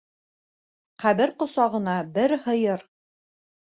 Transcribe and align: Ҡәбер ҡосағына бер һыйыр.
Ҡәбер 1.05 1.35
ҡосағына 1.43 2.01
бер 2.19 2.37
һыйыр. 2.51 2.89